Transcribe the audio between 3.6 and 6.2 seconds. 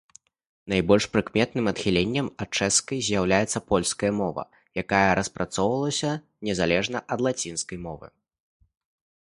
польская мова, якая распрацоўвалася